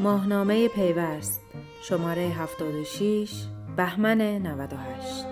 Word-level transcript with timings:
ماهنامه 0.00 0.68
پیوست 0.68 1.40
شماره 1.82 2.22
76 2.22 3.30
بهمن 3.76 4.20
98 4.20 5.24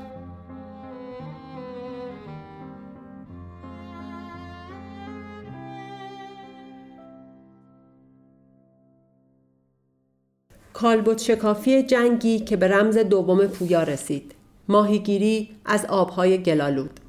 کالبوت 10.72 11.18
شکافی 11.18 11.82
جنگی 11.82 12.38
که 12.38 12.56
به 12.56 12.68
رمز 12.68 12.98
دوم 12.98 13.46
پویا 13.46 13.82
رسید. 13.82 14.34
ماهیگیری 14.68 15.50
از 15.64 15.86
آبهای 15.86 16.38
گلالود. 16.38 17.00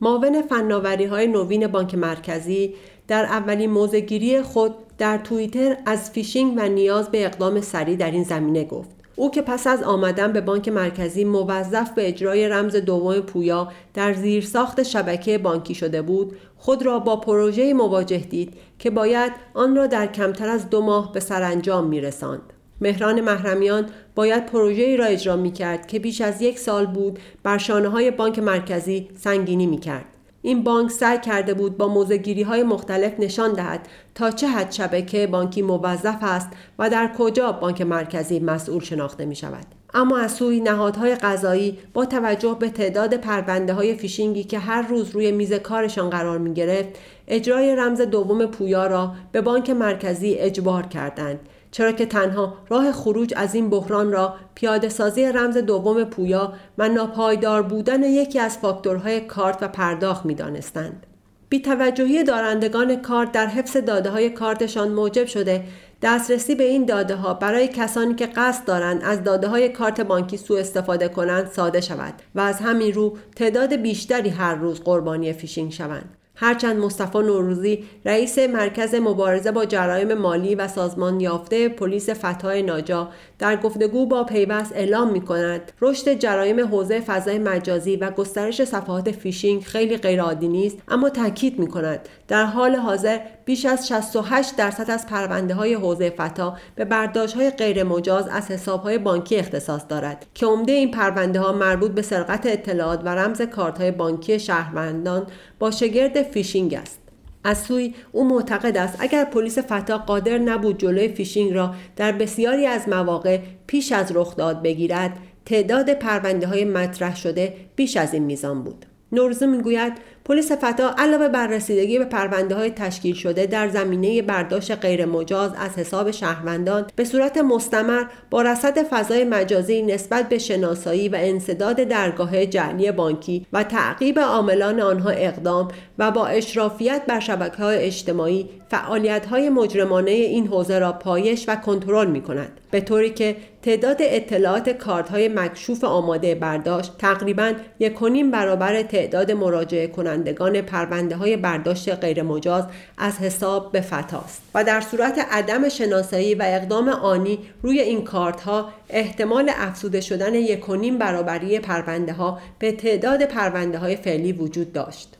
معاون 0.00 0.42
فناوری 0.42 1.04
های 1.04 1.26
نوین 1.26 1.66
بانک 1.66 1.94
مرکزی 1.94 2.74
در 3.08 3.24
اولین 3.24 3.70
موضع‌گیری 3.70 4.42
خود 4.42 4.74
در 4.98 5.18
توییتر 5.18 5.76
از 5.86 6.10
فیشینگ 6.10 6.54
و 6.56 6.68
نیاز 6.68 7.10
به 7.10 7.24
اقدام 7.24 7.60
سریع 7.60 7.96
در 7.96 8.10
این 8.10 8.24
زمینه 8.24 8.64
گفت 8.64 8.96
او 9.16 9.30
که 9.30 9.42
پس 9.42 9.66
از 9.66 9.82
آمدن 9.82 10.32
به 10.32 10.40
بانک 10.40 10.68
مرکزی 10.68 11.24
موظف 11.24 11.90
به 11.90 12.08
اجرای 12.08 12.48
رمز 12.48 12.76
دوم 12.76 13.20
پویا 13.20 13.68
در 13.94 14.12
زیرساخت 14.12 14.82
شبکه 14.82 15.38
بانکی 15.38 15.74
شده 15.74 16.02
بود 16.02 16.36
خود 16.56 16.82
را 16.82 16.98
با 16.98 17.16
پروژه 17.16 17.74
مواجه 17.74 18.18
دید 18.18 18.54
که 18.78 18.90
باید 18.90 19.32
آن 19.54 19.76
را 19.76 19.86
در 19.86 20.06
کمتر 20.06 20.48
از 20.48 20.70
دو 20.70 20.80
ماه 20.80 21.12
به 21.12 21.20
سرانجام 21.20 21.86
میرساند 21.86 22.52
مهران 22.80 23.20
محرمیان 23.20 23.86
باید 24.14 24.46
پروژه‌ای 24.46 24.96
را 24.96 25.04
اجرا 25.04 25.36
می 25.36 25.52
کرد 25.52 25.86
که 25.86 25.98
بیش 25.98 26.20
از 26.20 26.42
یک 26.42 26.58
سال 26.58 26.86
بود 26.86 27.18
بر 27.42 27.58
شانه 27.58 27.88
های 27.88 28.10
بانک 28.10 28.38
مرکزی 28.38 29.08
سنگینی 29.18 29.66
می 29.66 29.78
کرد. 29.78 30.15
این 30.46 30.62
بانک 30.62 30.90
سعی 30.90 31.18
کرده 31.18 31.54
بود 31.54 31.76
با 31.76 31.88
موزگیری 31.88 32.42
های 32.42 32.62
مختلف 32.62 33.12
نشان 33.18 33.52
دهد 33.52 33.88
تا 34.14 34.30
چه 34.30 34.48
حد 34.48 34.72
شبکه 34.72 35.26
بانکی 35.26 35.62
موظف 35.62 36.18
است 36.22 36.48
و 36.78 36.90
در 36.90 37.10
کجا 37.18 37.52
بانک 37.52 37.82
مرکزی 37.82 38.40
مسئول 38.40 38.82
شناخته 38.82 39.24
می 39.24 39.36
شود. 39.36 39.66
اما 39.94 40.18
از 40.18 40.32
سوی 40.32 40.60
نهادهای 40.60 41.14
قضایی 41.14 41.78
با 41.94 42.04
توجه 42.04 42.56
به 42.60 42.70
تعداد 42.70 43.14
پرونده 43.14 43.72
های 43.72 43.94
فیشینگی 43.94 44.44
که 44.44 44.58
هر 44.58 44.82
روز 44.82 45.10
روی 45.10 45.32
میز 45.32 45.52
کارشان 45.52 46.10
قرار 46.10 46.38
می 46.38 46.54
گرفت 46.54 46.88
اجرای 47.28 47.76
رمز 47.76 48.00
دوم 48.00 48.46
پویا 48.46 48.86
را 48.86 49.12
به 49.32 49.40
بانک 49.40 49.70
مرکزی 49.70 50.34
اجبار 50.34 50.86
کردند 50.86 51.40
چرا 51.70 51.92
که 51.92 52.06
تنها 52.06 52.54
راه 52.68 52.92
خروج 52.92 53.34
از 53.36 53.54
این 53.54 53.70
بحران 53.70 54.12
را 54.12 54.34
پیاده 54.54 54.88
سازی 54.88 55.24
رمز 55.26 55.56
دوم 55.56 56.04
پویا 56.04 56.52
و 56.78 56.88
ناپایدار 56.88 57.62
بودن 57.62 58.02
یکی 58.02 58.38
از 58.38 58.58
فاکتورهای 58.58 59.20
کارت 59.20 59.62
و 59.62 59.68
پرداخت 59.68 60.26
می 60.26 60.34
دانستند. 60.34 61.06
بی 61.48 61.60
توجهی 61.60 62.24
دارندگان 62.24 62.96
کارت 62.96 63.32
در 63.32 63.46
حفظ 63.46 63.76
داده 63.76 64.10
های 64.10 64.30
کارتشان 64.30 64.88
موجب 64.92 65.26
شده 65.26 65.64
دسترسی 66.02 66.54
به 66.54 66.64
این 66.64 66.84
داده 66.84 67.14
ها 67.14 67.34
برای 67.34 67.68
کسانی 67.68 68.14
که 68.14 68.26
قصد 68.26 68.64
دارند 68.64 69.02
از 69.04 69.24
داده 69.24 69.48
های 69.48 69.68
کارت 69.68 70.00
بانکی 70.00 70.36
سوء 70.36 70.60
استفاده 70.60 71.08
کنند 71.08 71.46
ساده 71.46 71.80
شود 71.80 72.14
و 72.34 72.40
از 72.40 72.60
همین 72.60 72.92
رو 72.92 73.16
تعداد 73.36 73.74
بیشتری 73.74 74.28
هر 74.28 74.54
روز 74.54 74.80
قربانی 74.80 75.32
فیشینگ 75.32 75.72
شوند. 75.72 76.16
هرچند 76.36 76.76
مصطفی 76.76 77.18
نوروزی 77.18 77.84
رئیس 78.04 78.38
مرکز 78.38 78.94
مبارزه 78.94 79.52
با 79.52 79.64
جرایم 79.64 80.14
مالی 80.14 80.54
و 80.54 80.68
سازمان 80.68 81.20
یافته 81.20 81.68
پلیس 81.68 82.10
فتای 82.10 82.62
ناجا 82.62 83.08
در 83.38 83.56
گفتگو 83.56 84.06
با 84.06 84.24
پیوست 84.24 84.72
اعلام 84.72 85.12
می 85.12 85.20
کند 85.20 85.72
رشد 85.80 86.12
جرایم 86.18 86.60
حوزه 86.60 87.00
فضای 87.00 87.38
مجازی 87.38 87.96
و 87.96 88.10
گسترش 88.10 88.64
صفحات 88.64 89.10
فیشینگ 89.10 89.62
خیلی 89.62 89.96
غیرعادی 89.96 90.48
نیست 90.48 90.78
اما 90.88 91.08
تاکید 91.08 91.58
می 91.58 91.66
کند 91.66 92.08
در 92.28 92.44
حال 92.44 92.76
حاضر 92.76 93.18
بیش 93.44 93.66
از 93.66 93.88
68 93.88 94.56
درصد 94.56 94.90
از 94.90 95.06
پرونده 95.06 95.54
های 95.54 95.74
حوزه 95.74 96.10
فتا 96.10 96.56
به 96.74 96.84
برداشت 96.84 97.36
های 97.36 97.50
غیر 97.50 97.84
مجاز 97.84 98.28
از 98.28 98.50
حساب 98.50 98.82
های 98.82 98.98
بانکی 98.98 99.36
اختصاص 99.36 99.82
دارد 99.88 100.26
که 100.34 100.46
عمده 100.46 100.72
این 100.72 100.90
پرونده 100.90 101.40
ها 101.40 101.52
مربوط 101.52 101.90
به 101.90 102.02
سرقت 102.02 102.46
اطلاعات 102.46 103.00
و 103.04 103.08
رمز 103.08 103.42
کارت 103.42 103.80
های 103.80 103.90
بانکی 103.90 104.38
شهروندان 104.38 105.26
با 105.58 105.70
شگرد 105.70 106.25
فیشینگ 106.30 106.74
است. 106.74 107.00
از 107.44 107.58
سویی 107.58 107.94
او 108.12 108.28
معتقد 108.28 108.76
است 108.76 108.96
اگر 108.98 109.24
پلیس 109.24 109.58
فتا 109.58 109.98
قادر 109.98 110.38
نبود 110.38 110.78
جلوی 110.78 111.08
فیشینگ 111.08 111.52
را 111.52 111.74
در 111.96 112.12
بسیاری 112.12 112.66
از 112.66 112.88
مواقع 112.88 113.40
پیش 113.66 113.92
از 113.92 114.12
رخداد 114.14 114.62
بگیرد 114.62 115.18
تعداد 115.44 115.92
پرونده 115.94 116.46
های 116.46 116.64
مطرح 116.64 117.16
شده 117.16 117.54
بیش 117.76 117.96
از 117.96 118.14
این 118.14 118.22
میزان 118.22 118.62
بود. 118.62 118.86
نورزو 119.12 119.46
می‌گوید 119.46 119.92
پلیس 120.28 120.52
فتا 120.52 120.94
علاوه 120.98 121.28
بر 121.28 121.46
رسیدگی 121.46 121.98
به 121.98 122.04
پرونده 122.04 122.54
های 122.54 122.70
تشکیل 122.70 123.14
شده 123.14 123.46
در 123.46 123.68
زمینه 123.68 124.22
برداشت 124.22 124.72
غیر 124.72 125.04
مجاز 125.04 125.50
از 125.58 125.78
حساب 125.78 126.10
شهروندان 126.10 126.86
به 126.96 127.04
صورت 127.04 127.38
مستمر 127.38 128.04
با 128.30 128.42
رصد 128.42 128.82
فضای 128.82 129.24
مجازی 129.24 129.82
نسبت 129.82 130.28
به 130.28 130.38
شناسایی 130.38 131.08
و 131.08 131.16
انصداد 131.20 131.76
درگاه 131.76 132.46
جعلی 132.46 132.92
بانکی 132.92 133.46
و 133.52 133.62
تعقیب 133.62 134.18
عاملان 134.18 134.80
آنها 134.80 135.10
اقدام 135.10 135.68
و 135.98 136.10
با 136.10 136.26
اشرافیت 136.26 137.02
بر 137.08 137.20
شبکه 137.20 137.56
های 137.56 137.78
اجتماعی 137.78 138.48
فعالیت 138.68 139.26
های 139.26 139.48
مجرمانه 139.48 140.10
این 140.10 140.46
حوزه 140.46 140.78
را 140.78 140.92
پایش 140.92 141.44
و 141.48 141.56
کنترل 141.56 142.06
می 142.06 142.20
کند 142.20 142.60
به 142.70 142.80
طوری 142.80 143.10
که 143.10 143.36
تعداد 143.62 143.96
اطلاعات 144.00 144.70
کارت 144.70 145.08
های 145.08 145.28
مکشوف 145.28 145.84
آماده 145.84 146.34
برداشت 146.34 146.92
تقریبا 146.98 147.52
یکونیم 147.78 148.30
برابر 148.30 148.82
تعداد 148.82 149.32
مراجعه 149.32 149.86
کنندگان 150.16 150.60
پرونده 150.60 151.16
های 151.16 151.36
برداشت 151.36 151.88
غیرمجاز 151.88 152.64
از 152.98 153.18
حساب 153.18 153.72
به 153.72 153.80
فتاست 153.80 154.42
و 154.54 154.64
در 154.64 154.80
صورت 154.80 155.18
عدم 155.30 155.68
شناسایی 155.68 156.34
و 156.34 156.42
اقدام 156.46 156.88
آنی 156.88 157.38
روی 157.62 157.80
این 157.80 158.04
کارت 158.04 158.40
ها 158.40 158.72
احتمال 158.90 159.50
افزوده 159.54 160.00
شدن 160.00 160.34
یکونیم 160.34 160.98
برابری 160.98 161.58
پرونده 161.58 162.12
ها 162.12 162.38
به 162.58 162.72
تعداد 162.72 163.24
پرونده 163.24 163.78
های 163.78 163.96
فعلی 163.96 164.32
وجود 164.32 164.72
داشت. 164.72 165.16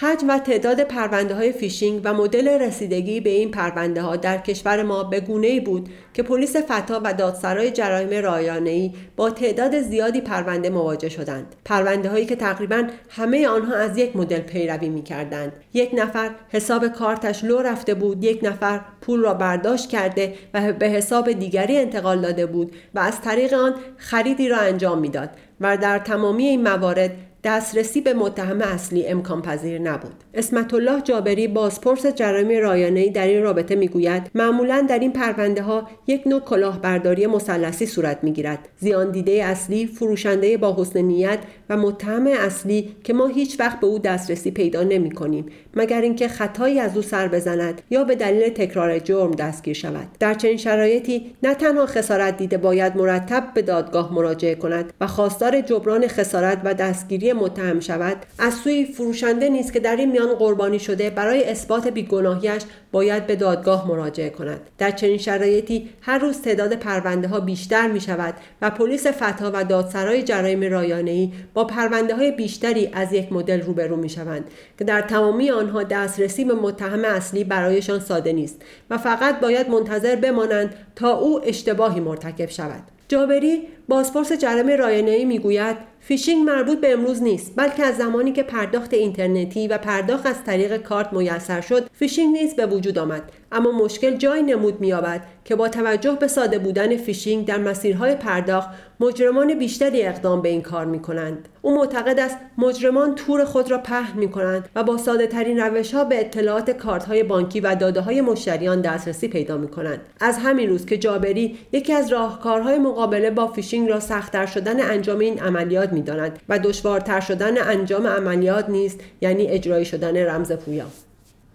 حجم 0.00 0.28
و 0.28 0.38
تعداد 0.38 0.80
پرونده 0.80 1.34
های 1.34 1.52
فیشینگ 1.52 2.00
و 2.04 2.14
مدل 2.14 2.48
رسیدگی 2.48 3.20
به 3.20 3.30
این 3.30 3.50
پرونده 3.50 4.02
ها 4.02 4.16
در 4.16 4.38
کشور 4.38 4.82
ما 4.82 5.04
به 5.04 5.20
گونه 5.20 5.60
بود 5.60 5.88
که 6.14 6.22
پلیس 6.22 6.56
فتا 6.56 7.00
و 7.04 7.14
دادسرای 7.14 7.70
جرایم 7.70 8.24
رایانه 8.24 8.70
ای 8.70 8.92
با 9.16 9.30
تعداد 9.30 9.80
زیادی 9.80 10.20
پرونده 10.20 10.70
مواجه 10.70 11.08
شدند. 11.08 11.56
پرونده 11.64 12.10
هایی 12.10 12.26
که 12.26 12.36
تقریبا 12.36 12.84
همه 13.08 13.48
آنها 13.48 13.74
از 13.74 13.98
یک 13.98 14.16
مدل 14.16 14.40
پیروی 14.40 14.88
می 14.88 15.02
کردند 15.02 15.52
یک 15.74 15.90
نفر 15.94 16.30
حساب 16.48 16.88
کارتش 16.88 17.44
لو 17.44 17.58
رفته 17.58 17.94
بود 17.94 18.24
یک 18.24 18.40
نفر 18.42 18.80
پول 19.00 19.20
را 19.20 19.34
برداشت 19.34 19.88
کرده 19.88 20.34
و 20.54 20.72
به 20.72 20.86
حساب 20.86 21.32
دیگری 21.32 21.78
انتقال 21.78 22.20
داده 22.20 22.46
بود 22.46 22.72
و 22.94 22.98
از 22.98 23.20
طریق 23.20 23.52
آن 23.54 23.74
خریدی 23.96 24.48
را 24.48 24.58
انجام 24.58 24.98
می‌داد 24.98 25.30
و 25.60 25.76
در 25.76 25.98
تمامی 25.98 26.44
این 26.44 26.62
موارد 26.62 27.10
دسترسی 27.44 28.00
به 28.00 28.14
متهم 28.14 28.60
اصلی 28.60 29.06
امکان 29.06 29.42
پذیر 29.42 29.78
نبود. 29.80 30.14
اسمت 30.34 30.74
الله 30.74 31.00
جابری 31.00 31.48
بازپرس 31.48 32.06
جرایم 32.06 32.62
رایانه 32.62 33.08
در 33.08 33.26
این 33.26 33.42
رابطه 33.42 33.76
می‌گوید 33.76 34.30
معمولا 34.34 34.86
در 34.88 34.98
این 34.98 35.12
پرونده 35.12 35.62
ها 35.62 35.88
یک 36.06 36.26
نوع 36.26 36.40
کلاهبرداری 36.40 37.26
مثلثی 37.26 37.86
صورت 37.86 38.24
می‌گیرد. 38.24 38.68
زیان 38.78 39.10
دیده 39.10 39.44
اصلی، 39.44 39.86
فروشنده 39.86 40.56
با 40.56 40.76
حسن 40.78 41.00
نیت 41.00 41.38
و 41.68 41.76
متهم 41.76 42.26
اصلی 42.26 42.96
که 43.04 43.12
ما 43.12 43.26
هیچ 43.26 43.60
وقت 43.60 43.80
به 43.80 43.86
او 43.86 43.98
دسترسی 43.98 44.50
پیدا 44.50 44.82
نمی 44.82 45.10
کنیم 45.10 45.46
مگر 45.78 46.00
اینکه 46.00 46.28
خطایی 46.28 46.80
از 46.80 46.96
او 46.96 47.02
سر 47.02 47.28
بزند 47.28 47.82
یا 47.90 48.04
به 48.04 48.14
دلیل 48.14 48.48
تکرار 48.48 48.98
جرم 48.98 49.30
دستگیر 49.30 49.74
شود. 49.74 50.06
در 50.20 50.34
چنین 50.34 50.56
شرایطی 50.56 51.34
نه 51.42 51.54
تنها 51.54 51.86
خسارت 51.86 52.36
دیده 52.36 52.58
باید 52.58 52.96
مرتب 52.96 53.50
به 53.54 53.62
دادگاه 53.62 54.14
مراجعه 54.14 54.54
کند 54.54 54.92
و 55.00 55.06
خواستار 55.06 55.60
جبران 55.60 56.08
خسارت 56.08 56.60
و 56.64 56.74
دستگیری 56.74 57.32
متهم 57.32 57.80
شود 57.80 58.16
از 58.38 58.54
سوی 58.54 58.84
فروشنده 58.84 59.48
نیست 59.48 59.72
که 59.72 59.80
در 59.80 59.96
این 59.96 60.12
میان 60.12 60.34
قربانی 60.34 60.78
شده 60.78 61.10
برای 61.10 61.44
اثبات 61.44 61.88
بیگناهیش 61.88 62.62
باید 62.92 63.26
به 63.26 63.36
دادگاه 63.36 63.88
مراجعه 63.88 64.30
کند 64.30 64.60
در 64.78 64.90
چنین 64.90 65.18
شرایطی 65.18 65.88
هر 66.00 66.18
روز 66.18 66.40
تعداد 66.42 66.74
پرونده 66.74 67.28
ها 67.28 67.40
بیشتر 67.40 67.88
می 67.88 68.00
شود 68.00 68.34
و 68.62 68.70
پلیس 68.70 69.06
فتا 69.06 69.50
و 69.54 69.64
دادسرای 69.64 70.22
جرایم 70.22 70.72
رایانه 70.72 71.10
ای 71.10 71.32
با 71.54 71.64
پرونده 71.64 72.16
های 72.16 72.32
بیشتری 72.32 72.90
از 72.92 73.12
یک 73.12 73.32
مدل 73.32 73.60
روبرو 73.60 73.96
می 73.96 74.08
شوند 74.08 74.44
که 74.78 74.84
در 74.84 75.00
تمامی 75.00 75.50
آنها 75.68 75.82
دسترسی 75.82 76.44
به 76.44 76.54
متهم 76.54 77.04
اصلی 77.04 77.44
برایشان 77.44 78.00
ساده 78.00 78.32
نیست 78.32 78.62
و 78.90 78.98
فقط 78.98 79.40
باید 79.40 79.70
منتظر 79.70 80.16
بمانند 80.16 80.74
تا 80.96 81.10
او 81.10 81.40
اشتباهی 81.44 82.00
مرتکب 82.00 82.48
شود. 82.48 82.82
جابری 83.08 83.68
بازپرس 83.88 84.32
جرم 84.32 84.68
رایانه‌ای 84.68 85.24
می‌گوید 85.24 85.76
فیشینگ 86.08 86.46
مربوط 86.48 86.80
به 86.80 86.92
امروز 86.92 87.22
نیست 87.22 87.52
بلکه 87.56 87.84
از 87.84 87.96
زمانی 87.96 88.32
که 88.32 88.42
پرداخت 88.42 88.94
اینترنتی 88.94 89.68
و 89.68 89.78
پرداخت 89.78 90.26
از 90.26 90.44
طریق 90.44 90.76
کارت 90.76 91.12
میسر 91.12 91.60
شد 91.60 91.90
فیشینگ 91.92 92.36
نیز 92.36 92.56
به 92.56 92.66
وجود 92.66 92.98
آمد 92.98 93.32
اما 93.52 93.72
مشکل 93.72 94.16
جایی 94.16 94.42
نمود 94.42 94.80
می‌یابد 94.80 95.22
که 95.44 95.56
با 95.56 95.68
توجه 95.68 96.12
به 96.20 96.28
ساده 96.28 96.58
بودن 96.58 96.96
فیشینگ 96.96 97.46
در 97.46 97.58
مسیرهای 97.58 98.14
پرداخت 98.14 98.68
مجرمان 99.00 99.54
بیشتری 99.54 100.02
اقدام 100.02 100.42
به 100.42 100.48
این 100.48 100.62
کار 100.62 100.84
می 100.84 101.02
کنند. 101.02 101.48
او 101.62 101.74
معتقد 101.74 102.20
است 102.20 102.36
مجرمان 102.58 103.14
تور 103.14 103.44
خود 103.44 103.70
را 103.70 103.78
پهن 103.78 104.18
می 104.18 104.30
کنند 104.30 104.68
و 104.74 104.84
با 104.84 104.96
ساده 104.96 105.26
ترین 105.26 105.60
روش 105.60 105.94
ها 105.94 106.04
به 106.04 106.20
اطلاعات 106.20 106.70
کارت 106.70 107.04
های 107.04 107.22
بانکی 107.22 107.60
و 107.60 107.74
داده 107.74 108.00
های 108.00 108.20
مشتریان 108.20 108.80
دسترسی 108.80 109.28
پیدا 109.28 109.56
می 109.56 109.68
کنند. 109.68 110.00
از 110.20 110.38
همین 110.38 110.68
روست 110.68 110.86
که 110.86 110.98
جابری 110.98 111.58
یکی 111.72 111.92
از 111.92 112.12
راهکارهای 112.12 112.78
مقابله 112.78 113.30
با 113.30 113.46
فیشینگ 113.46 113.88
را 113.88 114.00
سختتر 114.00 114.46
شدن 114.46 114.80
انجام 114.80 115.18
این 115.18 115.38
عملیات 115.38 115.92
می 115.98 116.04
داند 116.04 116.38
و 116.48 116.58
دشوارتر 116.58 117.20
شدن 117.20 117.58
انجام 117.58 118.06
عملیات 118.06 118.68
نیز 118.68 119.00
یعنی 119.20 119.46
اجرایی 119.46 119.84
شدن 119.84 120.16
رمز 120.16 120.52
پویا. 120.52 120.86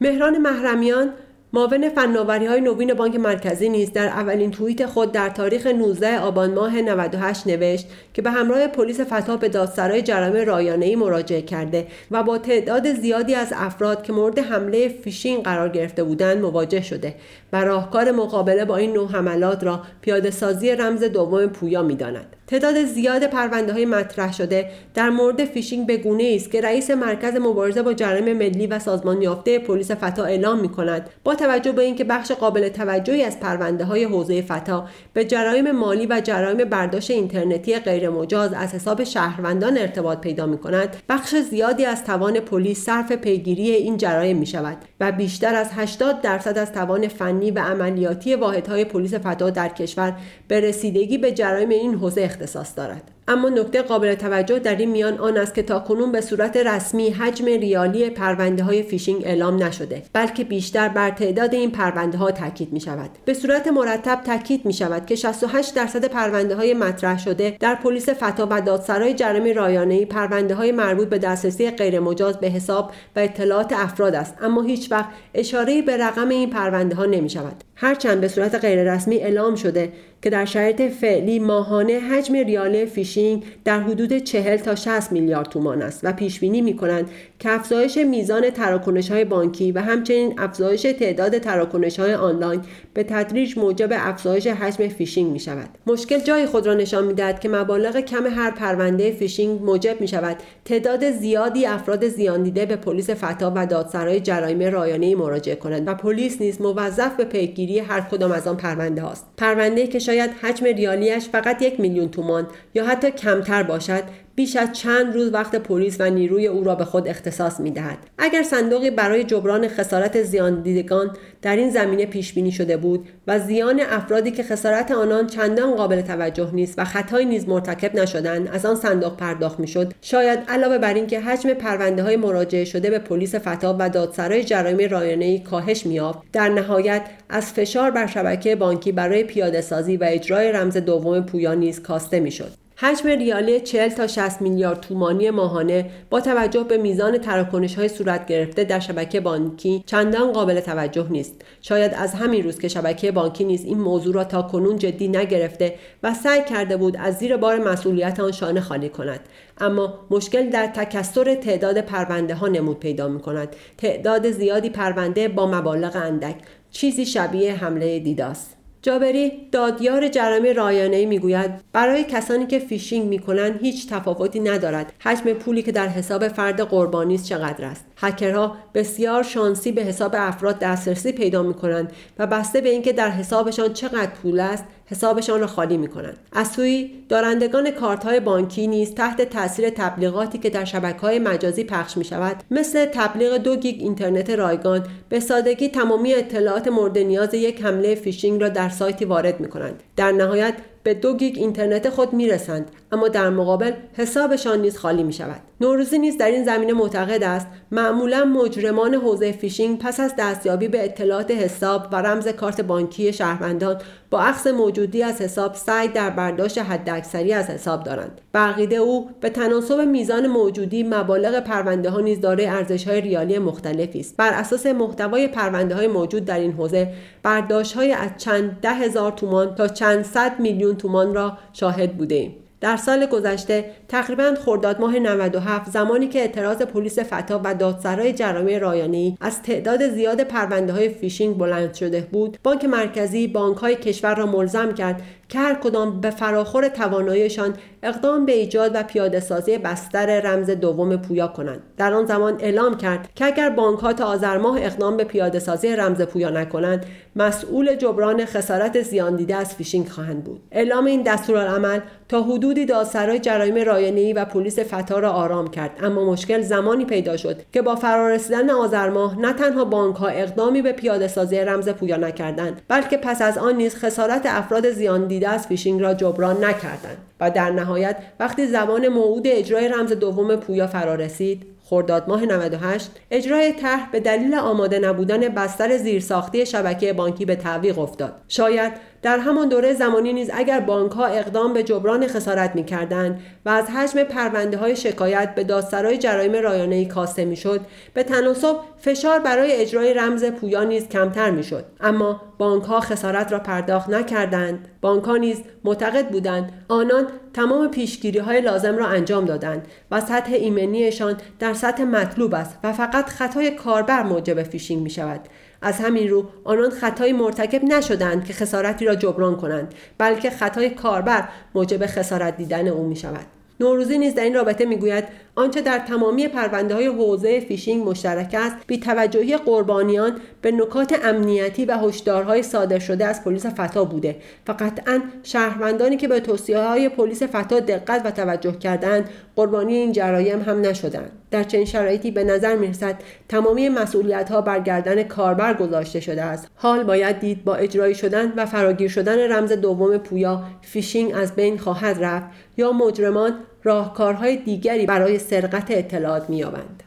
مهران 0.01 0.37
محرمیان 0.37 1.09
معاون 1.53 1.89
فناوری 1.89 2.45
های 2.45 2.61
نوین 2.61 2.93
بانک 2.93 3.15
مرکزی 3.15 3.69
نیز 3.69 3.93
در 3.93 4.07
اولین 4.07 4.51
توییت 4.51 4.85
خود 4.85 5.11
در 5.11 5.29
تاریخ 5.29 5.67
19 5.67 6.19
آبان 6.19 6.53
ماه 6.53 6.81
98 6.81 7.47
نوشت 7.47 7.87
که 8.13 8.21
به 8.21 8.31
همراه 8.31 8.67
پلیس 8.67 8.99
فتا 9.01 9.37
به 9.37 9.49
دادسرای 9.49 10.01
جرایم 10.01 10.47
رایانه‌ای 10.47 10.95
مراجعه 10.95 11.41
کرده 11.41 11.87
و 12.11 12.23
با 12.23 12.37
تعداد 12.37 12.93
زیادی 12.93 13.35
از 13.35 13.53
افراد 13.55 14.03
که 14.03 14.13
مورد 14.13 14.39
حمله 14.39 14.87
فیشینگ 14.87 15.43
قرار 15.43 15.69
گرفته 15.69 16.03
بودند 16.03 16.41
مواجه 16.41 16.81
شده 16.81 17.15
و 17.53 17.63
راهکار 17.63 18.11
مقابله 18.11 18.65
با 18.65 18.77
این 18.77 18.93
نوع 18.93 19.11
حملات 19.11 19.63
را 19.63 19.81
پیاده 20.01 20.31
سازی 20.31 20.71
رمز 20.71 21.03
دوم 21.03 21.47
پویا 21.47 21.83
می‌داند. 21.83 22.35
تعداد 22.47 22.85
زیاد 22.85 23.27
پرونده 23.27 23.73
های 23.73 23.85
مطرح 23.85 24.33
شده. 24.33 24.69
در 24.93 25.09
مورد 25.09 25.45
فیشینگ 25.45 25.87
به 25.87 25.97
گونه‌ای 25.97 26.33
است 26.35 26.51
که 26.51 26.61
رئیس 26.61 26.91
مرکز 26.91 27.35
مبارزه 27.35 27.81
با 27.81 27.93
جرایم 27.93 28.37
مالی 28.37 28.67
و 28.67 28.79
سازمان 28.79 29.21
یافته 29.21 29.59
پلیس 29.59 29.91
فتا 29.91 30.23
اعلام 30.23 30.59
می 30.59 30.69
کند 30.69 31.09
با 31.23 31.35
توجه 31.35 31.71
به 31.71 31.81
اینکه 31.81 32.03
بخش 32.03 32.31
قابل 32.31 32.69
توجهی 32.69 33.23
از 33.23 33.39
پرونده 33.39 33.85
های 33.85 34.03
حوزه 34.03 34.41
فتا 34.41 34.87
به 35.13 35.25
جرایم 35.25 35.71
مالی 35.71 36.05
و 36.05 36.21
جرایم 36.23 36.57
برداشت 36.57 37.11
اینترنتی 37.11 37.79
غیرمجاز 37.79 38.53
از 38.53 38.73
حساب 38.73 39.03
شهروندان 39.03 39.77
ارتباط 39.77 40.19
پیدا 40.19 40.45
می 40.45 40.57
کند 40.57 40.95
بخش 41.09 41.35
زیادی 41.35 41.85
از 41.85 42.03
توان 42.03 42.39
پلیس 42.39 42.85
صرف 42.85 43.11
پیگیری 43.11 43.71
این 43.71 43.97
جرایم 43.97 44.37
می 44.37 44.45
شود 44.45 44.77
و 44.99 45.11
بیشتر 45.11 45.55
از 45.55 45.69
80 45.71 46.21
درصد 46.21 46.57
از 46.57 46.71
توان 46.71 47.07
فنی 47.07 47.51
و 47.51 47.59
عملیاتی 47.59 48.35
واحدهای 48.35 48.85
پلیس 48.85 49.13
فتا 49.13 49.49
در 49.49 49.69
کشور 49.69 50.13
به 50.47 50.59
رسیدگی 50.59 51.17
به 51.17 51.31
جرایم 51.31 51.69
این 51.69 51.93
حوزه 51.93 52.27
اختصاص 52.33 52.77
دارد. 52.77 53.11
اما 53.27 53.49
نکته 53.49 53.81
قابل 53.81 54.15
توجه 54.15 54.59
در 54.59 54.75
این 54.75 54.91
میان 54.91 55.17
آن 55.17 55.37
است 55.37 55.53
که 55.53 55.63
تاکنون 55.63 56.11
به 56.11 56.21
صورت 56.21 56.57
رسمی 56.57 57.09
حجم 57.09 57.45
ریالی 57.45 58.09
پرونده 58.09 58.63
های 58.63 58.83
فیشینگ 58.83 59.21
اعلام 59.25 59.63
نشده 59.63 60.03
بلکه 60.13 60.43
بیشتر 60.43 60.89
بر 60.89 61.09
تعداد 61.09 61.53
این 61.53 61.71
پرونده 61.71 62.17
ها 62.17 62.31
تاکید 62.31 62.73
می 62.73 62.79
شود 62.79 63.09
به 63.25 63.33
صورت 63.33 63.67
مرتب 63.67 64.21
تاکید 64.25 64.65
می 64.65 64.73
شود 64.73 65.05
که 65.05 65.15
68 65.15 65.75
درصد 65.75 66.05
پرونده 66.05 66.55
های 66.55 66.73
مطرح 66.73 67.19
شده 67.19 67.57
در 67.59 67.75
پلیس 67.75 68.09
فتا 68.09 68.47
و 68.51 68.61
دادسرای 68.61 69.13
جرایم 69.13 69.53
رایانه‌ای 69.55 70.05
پرونده 70.05 70.55
های 70.55 70.71
مربوط 70.71 71.09
به 71.09 71.17
دسترسی 71.17 71.71
غیرمجاز 71.71 72.39
به 72.39 72.47
حساب 72.47 72.91
و 73.15 73.19
اطلاعات 73.19 73.73
افراد 73.73 74.15
است. 74.15 74.35
اما 74.41 74.61
هیچ 74.61 74.91
وقت 74.91 75.09
اشاره 75.33 75.81
به 75.81 75.97
رقم 75.97 76.29
این 76.29 76.49
پرونده 76.49 76.95
ها 76.95 77.05
نمی 77.05 77.29
شود 77.29 77.63
هرچند 77.75 78.21
به 78.21 78.27
صورت 78.27 78.55
غیررسمی 78.55 79.17
اعلام 79.17 79.55
شده 79.55 79.93
که 80.23 80.29
در 80.29 80.45
شرایط 80.45 80.81
فعلی 80.81 81.39
ماهانه 81.39 81.99
حجم 81.99 82.35
ریالی 82.35 82.85
فیشینگ 82.85 83.43
در 83.65 83.79
حدود 83.79 84.17
40 84.17 84.57
تا 84.57 84.75
60 84.75 85.11
میلیارد 85.11 85.49
تومان 85.49 85.81
است 85.81 85.99
و 86.03 86.13
پیش 86.13 86.39
بینی 86.39 86.61
می 86.61 86.75
کنند 86.75 87.09
که 87.43 87.51
افزایش 87.51 87.97
میزان 87.97 88.49
تراکنش 88.49 89.11
های 89.11 89.25
بانکی 89.25 89.71
و 89.71 89.79
همچنین 89.79 90.33
افزایش 90.37 90.81
تعداد 90.81 91.37
تراکنش 91.37 91.99
های 91.99 92.13
آنلاین 92.13 92.61
به 92.93 93.03
تدریج 93.03 93.57
موجب 93.57 93.89
افزایش 93.91 94.47
حجم 94.47 94.87
فیشینگ 94.87 95.31
می 95.31 95.39
شود. 95.39 95.69
مشکل 95.87 96.19
جایی 96.19 96.45
خود 96.45 96.67
را 96.67 96.73
نشان 96.73 97.05
می 97.05 97.13
دهد 97.13 97.39
که 97.39 97.49
مبالغ 97.49 97.99
کم 97.99 98.27
هر 98.27 98.51
پرونده 98.51 99.11
فیشینگ 99.11 99.61
موجب 99.61 100.01
می 100.01 100.07
شود 100.07 100.37
تعداد 100.65 101.11
زیادی 101.11 101.65
افراد 101.65 102.07
زیان 102.07 102.43
دیده 102.43 102.65
به 102.65 102.75
پلیس 102.75 103.09
فتا 103.09 103.53
و 103.55 103.65
دادسرای 103.65 104.19
جرایم 104.19 104.61
رایانه 104.61 105.15
مراجعه 105.15 105.55
کنند 105.55 105.87
و 105.87 105.93
پلیس 105.93 106.41
نیز 106.41 106.61
موظف 106.61 107.15
به 107.15 107.25
پیگیری 107.25 107.79
هر 107.79 108.01
کدام 108.01 108.31
از 108.31 108.47
آن 108.47 108.57
پرونده 108.57 109.01
هاست. 109.01 109.25
پرونده 109.37 109.87
که 109.87 109.99
شاید 109.99 110.31
حجم 110.41 110.65
ریالیش 110.65 111.29
فقط 111.29 111.61
یک 111.61 111.79
میلیون 111.79 112.09
تومان 112.09 112.47
یا 112.73 112.85
حتی 112.85 113.11
کمتر 113.11 113.63
باشد 113.63 114.03
بیش 114.35 114.55
از 114.55 114.73
چند 114.73 115.13
روز 115.13 115.33
وقت 115.33 115.55
پلیس 115.55 115.95
و 115.99 116.09
نیروی 116.09 116.47
او 116.47 116.63
را 116.63 116.75
به 116.75 116.85
خود 116.85 117.07
اختصاص 117.07 117.59
می 117.59 117.71
دهد. 117.71 117.97
اگر 118.17 118.43
صندوقی 118.43 118.91
برای 118.91 119.23
جبران 119.23 119.67
خسارت 119.67 120.23
زیان 120.23 120.61
دیدگان 120.61 121.11
در 121.41 121.55
این 121.55 121.69
زمینه 121.69 122.05
پیش 122.05 122.33
بینی 122.33 122.51
شده 122.51 122.77
بود 122.77 123.07
و 123.27 123.39
زیان 123.39 123.81
افرادی 123.89 124.31
که 124.31 124.43
خسارت 124.43 124.91
آنان 124.91 125.27
چندان 125.27 125.75
قابل 125.75 126.01
توجه 126.01 126.51
نیست 126.53 126.79
و 126.79 126.83
خطایی 126.83 127.25
نیز 127.25 127.47
مرتکب 127.47 127.95
نشدند 127.95 128.47
از 128.47 128.65
آن 128.65 128.75
صندوق 128.75 129.17
پرداخت 129.17 129.59
می‌شد 129.59 129.93
شاید 130.01 130.39
علاوه 130.47 130.77
بر 130.77 130.93
اینکه 130.93 131.19
حجم 131.19 131.53
پرونده 131.53 132.03
های 132.03 132.17
مراجعه 132.17 132.65
شده 132.65 132.89
به 132.89 132.99
پلیس 132.99 133.35
فتا 133.35 133.75
و 133.79 133.89
دادسرای 133.89 134.43
جرایم 134.43 134.89
رایانه 134.89 135.39
کاهش 135.39 135.85
میافت 135.85 136.19
در 136.33 136.49
نهایت 136.49 137.01
از 137.29 137.45
فشار 137.45 137.91
بر 137.91 138.07
شبکه 138.07 138.55
بانکی 138.55 138.91
برای 138.91 139.23
پیاده 139.23 139.61
سازی 139.61 139.97
و 139.97 140.03
اجرای 140.07 140.51
رمز 140.51 140.77
دوم 140.77 141.21
پویا 141.21 141.53
نیز 141.53 141.81
کاسته 141.81 142.19
می‌شد 142.19 142.62
حجم 142.83 143.07
ریالی 143.07 143.59
40 143.59 143.89
تا 143.89 144.07
60 144.07 144.41
میلیارد 144.41 144.79
تومانی 144.79 145.29
ماهانه 145.29 145.89
با 146.09 146.21
توجه 146.21 146.63
به 146.63 146.77
میزان 146.77 147.17
تراکنش 147.17 147.75
های 147.75 147.87
صورت 147.87 148.25
گرفته 148.25 148.63
در 148.63 148.79
شبکه 148.79 149.19
بانکی 149.19 149.83
چندان 149.85 150.31
قابل 150.31 150.59
توجه 150.59 151.07
نیست. 151.09 151.41
شاید 151.61 151.93
از 151.93 152.13
همین 152.13 152.43
روز 152.43 152.59
که 152.59 152.67
شبکه 152.67 153.11
بانکی 153.11 153.43
نیز 153.43 153.65
این 153.65 153.77
موضوع 153.77 154.13
را 154.13 154.23
تا 154.23 154.41
کنون 154.41 154.77
جدی 154.77 155.07
نگرفته 155.07 155.75
و 156.03 156.13
سعی 156.13 156.43
کرده 156.43 156.77
بود 156.77 156.97
از 156.97 157.17
زیر 157.17 157.37
بار 157.37 157.59
مسئولیت 157.59 158.19
آن 158.19 158.31
شانه 158.31 158.61
خالی 158.61 158.89
کند. 158.89 159.19
اما 159.57 159.99
مشکل 160.11 160.49
در 160.49 160.67
تکسر 160.67 161.35
تعداد 161.35 161.81
پرونده 161.81 162.35
ها 162.35 162.47
نمود 162.47 162.79
پیدا 162.79 163.07
می 163.07 163.19
کند 163.19 163.55
تعداد 163.77 164.31
زیادی 164.31 164.69
پرونده 164.69 165.27
با 165.27 165.47
مبالغ 165.47 165.95
اندک. 165.95 166.35
چیزی 166.71 167.05
شبیه 167.05 167.53
حمله 167.53 167.99
DDoS 167.99 168.35
است. 168.35 168.62
جابری 168.83 169.31
دادیار 169.51 170.07
جرایم 170.07 170.45
رایانه‌ای 170.55 171.05
می‌گوید 171.05 171.51
برای 171.73 172.03
کسانی 172.03 172.47
که 172.47 172.59
فیشینگ 172.59 173.07
می‌کنند 173.07 173.61
هیچ 173.61 173.89
تفاوتی 173.89 174.39
ندارد. 174.39 174.93
حجم 174.99 175.33
پولی 175.33 175.61
که 175.61 175.71
در 175.71 175.87
حساب 175.87 176.27
فرد 176.27 176.61
قربانی 176.61 177.15
است 177.15 177.25
چقدر 177.25 177.65
است؟ 177.65 177.85
هکرها 178.03 178.57
بسیار 178.73 179.23
شانسی 179.23 179.71
به 179.71 179.81
حساب 179.81 180.15
افراد 180.17 180.59
دسترسی 180.59 181.11
پیدا 181.11 181.43
می‌کنند 181.43 181.91
و 182.19 182.27
بسته 182.27 182.61
به 182.61 182.69
اینکه 182.69 182.93
در 182.93 183.09
حسابشان 183.09 183.73
چقدر 183.73 184.11
پول 184.11 184.39
است 184.39 184.63
حسابشان 184.85 185.39
را 185.39 185.47
خالی 185.47 185.77
می 185.77 185.87
کنند. 185.87 186.17
از 186.31 186.47
سویی 186.47 186.91
دارندگان 187.09 187.71
کارت 187.71 188.03
های 188.03 188.19
بانکی 188.19 188.67
نیز 188.67 188.93
تحت 188.93 189.21
تاثیر 189.21 189.69
تبلیغاتی 189.69 190.37
که 190.37 190.49
در 190.49 190.65
شبکه 190.65 190.99
های 190.99 191.19
مجازی 191.19 191.63
پخش 191.63 191.97
می 191.97 192.05
شود 192.05 192.43
مثل 192.51 192.85
تبلیغ 192.85 193.37
دو 193.37 193.55
گیگ 193.55 193.75
اینترنت 193.79 194.29
رایگان 194.29 194.85
به 195.09 195.19
سادگی 195.19 195.69
تمامی 195.69 196.13
اطلاعات 196.13 196.67
مورد 196.67 196.97
نیاز 196.97 197.33
یک 197.33 197.61
حمله 197.61 197.95
فیشینگ 197.95 198.41
را 198.41 198.49
در 198.49 198.69
سایتی 198.69 199.05
وارد 199.05 199.39
می 199.39 199.49
کنند. 199.49 199.83
در 199.95 200.11
نهایت 200.11 200.53
به 200.83 200.93
دو 200.93 201.17
گیگ 201.17 201.37
اینترنت 201.37 201.89
خود 201.89 202.13
می‌رسند 202.13 202.71
اما 202.91 203.07
در 203.07 203.29
مقابل 203.29 203.71
حسابشان 203.93 204.61
نیز 204.61 204.77
خالی 204.77 205.03
می 205.03 205.13
شود. 205.13 205.41
نوروزی 205.61 205.99
نیز 205.99 206.17
در 206.17 206.27
این 206.27 206.45
زمینه 206.45 206.73
معتقد 206.73 207.23
است 207.23 207.47
معمولا 207.71 208.25
مجرمان 208.25 208.93
حوزه 208.93 209.31
فیشینگ 209.31 209.79
پس 209.79 209.99
از 209.99 210.13
دستیابی 210.17 210.67
به 210.67 210.85
اطلاعات 210.85 211.31
حساب 211.31 211.87
و 211.91 211.95
رمز 211.95 212.27
کارت 212.27 212.61
بانکی 212.61 213.13
شهروندان 213.13 213.81
با 214.13 214.21
اخذ 214.21 214.47
موجودی 214.47 215.03
از 215.03 215.21
حساب 215.21 215.55
سعی 215.55 215.87
در 215.87 216.09
برداشت 216.09 216.57
حداکثری 216.57 217.33
از 217.33 217.49
حساب 217.49 217.83
دارند 217.83 218.21
به 218.33 218.45
عقیده 218.45 218.75
او 218.75 219.09
به 219.21 219.29
تناسب 219.29 219.79
میزان 219.79 220.27
موجودی 220.27 220.83
مبالغ 220.83 221.39
پرونده 221.39 221.89
ها 221.89 221.99
نیز 221.99 222.21
دارای 222.21 222.45
ارزش 222.45 222.87
های 222.87 223.01
ریالی 223.01 223.39
مختلفی 223.39 223.99
است 223.99 224.17
بر 224.17 224.33
اساس 224.33 224.65
محتوای 224.65 225.27
پرونده 225.27 225.75
های 225.75 225.87
موجود 225.87 226.25
در 226.25 226.39
این 226.39 226.51
حوزه 226.51 226.93
برداشت‌هایی 227.23 227.91
از 227.91 228.09
چند 228.17 228.59
ده 228.61 228.73
هزار 228.73 229.11
تومان 229.11 229.55
تا 229.55 229.67
چند 229.67 230.03
صد 230.03 230.39
میلیون 230.39 230.75
تومان 230.75 231.13
را 231.13 231.37
شاهد 231.53 231.97
بوده 231.97 232.15
ایم. 232.15 232.42
در 232.63 232.77
سال 232.77 233.05
گذشته 233.05 233.65
تقریبا 233.87 234.35
خرداد 234.45 234.79
ماه 234.79 234.99
97 234.99 235.71
زمانی 235.71 236.07
که 236.07 236.19
اعتراض 236.19 236.61
پلیس 236.61 236.99
فتا 236.99 237.41
و 237.43 237.55
دادسرای 237.55 238.13
جرایم 238.13 238.59
رایانه‌ای 238.59 239.17
از 239.21 239.41
تعداد 239.41 239.89
زیاد 239.89 240.21
پرونده 240.21 240.73
های 240.73 240.89
فیشینگ 240.89 241.37
بلند 241.37 241.73
شده 241.73 242.07
بود 242.11 242.37
بانک 242.43 242.65
مرکزی 242.65 243.27
بانک 243.27 243.57
های 243.57 243.75
کشور 243.75 244.15
را 244.15 244.25
ملزم 244.25 244.73
کرد 244.73 245.01
که 245.33 245.39
هر 245.39 245.53
کدام 245.53 246.01
به 246.01 246.09
فراخور 246.09 246.67
تواناییشان 246.67 247.53
اقدام 247.83 248.25
به 248.25 248.31
ایجاد 248.31 248.71
و 248.75 248.83
پیاده 248.83 249.19
سازی 249.19 249.57
بستر 249.57 250.19
رمز 250.19 250.49
دوم 250.49 250.97
پویا 250.97 251.27
کنند. 251.27 251.59
در 251.77 251.93
آن 251.93 252.05
زمان 252.05 252.35
اعلام 252.39 252.77
کرد 252.77 253.09
که 253.15 253.25
اگر 253.25 253.49
بانک 253.49 253.79
ها 253.79 253.93
تا 253.93 254.05
آذر 254.05 254.37
ماه 254.37 254.57
اقدام 254.61 254.97
به 254.97 255.03
پیاده 255.03 255.39
سازی 255.39 255.75
رمز 255.75 256.01
پویا 256.01 256.29
نکنند 256.29 256.85
مسئول 257.15 257.75
جبران 257.75 258.25
خسارت 258.25 258.81
زیان 258.81 259.15
دیده 259.15 259.35
از 259.35 259.55
فیشینگ 259.55 259.87
خواهند 259.87 260.23
بود. 260.23 260.41
اعلام 260.51 260.85
این 260.85 261.01
دستورالعمل 261.01 261.79
تا 262.09 262.21
حدودی 262.21 262.65
دادسرای 262.65 263.19
جرایم 263.19 263.55
رایانه‌ای 263.55 264.13
و 264.13 264.25
پلیس 264.25 264.59
فتا 264.59 264.99
را 264.99 265.11
آرام 265.11 265.47
کرد. 265.47 265.71
اما 265.83 266.11
مشکل 266.11 266.41
زمانی 266.41 266.85
پیدا 266.85 267.17
شد 267.17 267.41
که 267.53 267.61
با 267.61 267.75
فرارسیدن 267.75 268.49
آذر 268.49 268.89
ماه 268.89 269.19
نه 269.19 269.33
تنها 269.33 269.65
بانک 269.65 269.95
ها 269.95 270.07
اقدامی 270.07 270.61
به 270.61 270.71
پیاده 270.71 271.07
سازی 271.07 271.37
رمز 271.37 271.69
پویا 271.69 271.97
نکردند 271.97 272.61
بلکه 272.67 272.97
پس 272.97 273.21
از 273.21 273.37
آن 273.37 273.55
نیز 273.55 273.75
خسارت 273.75 274.21
افراد 274.25 274.69
زیان 274.69 275.07
دیده 275.07 275.22
از 275.29 275.47
فیشینگ 275.47 275.81
را 275.81 275.93
جبران 275.93 276.43
نکردند 276.43 276.97
و 277.19 277.31
در 277.31 277.49
نهایت 277.49 277.97
وقتی 278.19 278.47
زمان 278.47 278.87
موعود 278.87 279.27
اجرای 279.27 279.67
رمز 279.67 279.93
دوم 279.93 280.35
پویا 280.35 280.67
فرا 280.67 280.95
رسید 280.95 281.45
خرداد 281.65 282.07
ماه 282.07 282.25
98 282.25 282.91
اجرای 283.11 283.53
طرح 283.53 283.91
به 283.91 283.99
دلیل 283.99 284.35
آماده 284.35 284.79
نبودن 284.79 285.19
بستر 285.19 285.77
زیرساختی 285.77 286.45
شبکه 286.45 286.93
بانکی 286.93 287.25
به 287.25 287.35
تعویق 287.35 287.79
افتاد. 287.79 288.13
شاید 288.27 288.73
در 289.03 289.19
همان 289.19 289.49
دوره 289.49 289.73
زمانی 289.73 290.13
نیز 290.13 290.29
اگر 290.33 290.59
بانک 290.59 290.91
ها 290.91 291.05
اقدام 291.05 291.53
به 291.53 291.63
جبران 291.63 292.07
خسارت 292.07 292.55
می 292.55 292.65
کردند 292.65 293.19
و 293.45 293.49
از 293.49 293.69
حجم 293.69 294.03
پرونده 294.03 294.57
های 294.57 294.75
شکایت 294.75 295.35
به 295.35 295.43
دادسرای 295.43 295.97
جرایم 295.97 296.33
رایانه‌ای 296.33 296.85
کاسته 296.85 297.25
می 297.25 297.35
شد 297.35 297.61
به 297.93 298.03
تناسب 298.03 298.55
فشار 298.77 299.19
برای 299.19 299.51
اجرای 299.51 299.93
رمز 299.93 300.25
پویا 300.25 300.63
نیز 300.63 300.89
کمتر 300.89 301.31
می 301.31 301.43
شد 301.43 301.65
اما 301.81 302.21
بانک 302.37 302.63
ها 302.63 302.79
خسارت 302.79 303.31
را 303.31 303.39
پرداخت 303.39 303.89
نکردند. 303.89 304.67
بانک 304.81 305.03
ها 305.03 305.17
نیز 305.17 305.41
معتقد 305.63 306.09
بودند 306.09 306.51
آنان 306.67 307.07
تمام 307.33 307.71
پیشگیری 307.71 308.19
های 308.19 308.41
لازم 308.41 308.77
را 308.77 308.87
انجام 308.87 309.25
دادند 309.25 309.67
و 309.91 310.01
سطح 310.01 310.33
ایمنیشان 310.33 311.17
در 311.39 311.53
سطح 311.53 311.83
مطلوب 311.83 312.33
است 312.33 312.57
و 312.63 312.73
فقط 312.73 313.09
خطای 313.09 313.51
کاربر 313.51 314.03
موجب 314.03 314.43
فیشینگ 314.43 314.81
می 314.81 314.89
شود 314.89 315.21
از 315.63 315.79
همین 315.79 316.09
رو 316.09 316.25
آنان 316.43 316.69
خطایی 316.69 317.13
مرتکب 317.13 317.63
نشدند 317.63 318.25
که 318.25 318.33
خسارتی 318.33 318.85
را 318.85 318.95
جبران 318.95 319.35
کنند 319.35 319.73
بلکه 319.97 320.29
خطای 320.29 320.69
کاربر 320.69 321.27
موجب 321.55 321.85
خسارت 321.85 322.37
دیدن 322.37 322.67
او 322.67 322.87
می 322.87 322.95
شود. 322.95 323.25
نوروزی 323.59 323.97
نیز 323.97 324.15
در 324.15 324.23
این 324.23 324.33
رابطه 324.33 324.65
می‌گوید 324.65 325.03
آنچه 325.35 325.61
در 325.61 325.79
تمامی 325.79 326.27
پرونده 326.27 326.75
های 326.75 326.87
حوزه 326.87 327.39
فیشینگ 327.39 327.89
مشترک 327.89 328.35
است. 328.39 328.55
بی 328.67 328.79
توجهی 328.79 329.37
قربانیان 329.37 330.19
به 330.41 330.51
نکات 330.51 330.99
امنیتی 331.03 331.65
و 331.65 331.77
هشدارهای 331.77 332.43
صادر 332.43 332.79
شده 332.79 333.05
از 333.05 333.23
پلیس 333.23 333.45
فتا 333.45 333.85
بوده 333.85 334.15
و 334.47 334.51
قطعا 334.51 335.01
شهروندانی 335.23 335.97
که 335.97 336.07
به 336.07 336.19
توصیه 336.19 336.59
های 336.59 336.89
پلیس 336.89 337.23
فتا 337.23 337.59
دقت 337.59 338.01
و 338.05 338.11
توجه 338.11 338.51
کردند 338.51 339.09
قربانی 339.35 339.75
این 339.75 339.91
جرایم 339.91 340.41
هم 340.41 340.61
نشدند. 340.61 341.11
در 341.31 341.43
چنین 341.43 341.65
شرایطی 341.65 342.11
به 342.11 342.23
نظر 342.23 342.55
می‌رسد 342.55 342.95
تمامی 343.29 343.69
مسئولیت 343.69 344.29
ها 344.29 344.41
بر 344.41 344.59
گردن 344.59 345.03
کاربر 345.03 345.53
گذاشته 345.53 345.99
شده 345.99 346.21
است. 346.21 346.47
حال 346.55 346.83
باید 346.83 347.19
دید 347.19 347.43
با 347.43 347.55
اجرایی 347.55 347.95
شدن 347.95 348.33
و 348.37 348.45
فراگیر 348.45 348.89
شدن 348.89 349.31
رمز 349.31 349.51
دوم 349.51 349.97
پویا 349.97 350.43
فیشینگ 350.61 351.11
از 351.15 351.35
بین 351.35 351.57
خواهد 351.57 352.03
رفت 352.03 352.25
یا 352.57 352.71
مجرمان 352.71 353.33
راهکارهای 353.63 354.37
دیگری 354.37 354.85
برای 354.85 355.19
سرقت 355.19 355.71
اطلاعات 355.71 356.29
مییابند. 356.29 356.83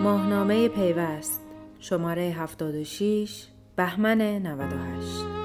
ماهنامه 0.00 0.68
پیوست 0.68 1.40
شماره 1.78 2.22
76 2.22 3.46
بهمن 3.76 4.20
98 4.20 5.35